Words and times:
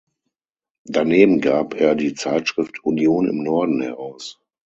Daneben 0.87 1.41
gab 1.41 1.75
er 1.75 1.93
die 1.93 2.15
Zeitschrift 2.15 2.83
"Union 2.83 3.27
im 3.27 3.43
Norden" 3.43 3.83
heraus. 3.83 4.39